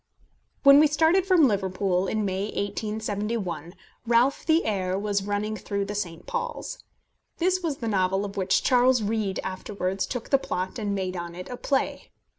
[0.63, 3.75] When we started from Liverpool, in May 1871,
[4.07, 6.25] Ralph the Heir was running through the St.
[6.25, 6.79] Paul's.
[7.37, 11.35] This was the novel of which Charles Reade afterwards took the plot and made on
[11.35, 12.09] it a play.